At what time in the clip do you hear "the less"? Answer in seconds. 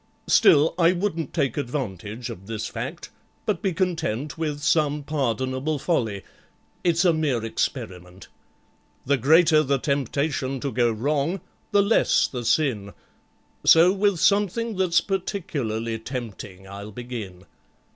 11.69-12.25